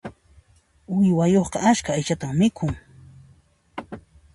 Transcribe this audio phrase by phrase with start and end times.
[0.95, 2.73] Uywayuqqa askha aychatan mikhun.